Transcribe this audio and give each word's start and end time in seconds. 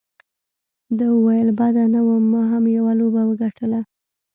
ده 0.97 1.05
وویل: 1.15 1.47
بده 1.59 1.83
نه 1.93 2.01
وه، 2.05 2.15
ما 2.31 2.41
هم 2.51 2.63
یوه 2.77 2.91
لوبه 2.99 3.21
وګټله. 3.25 3.79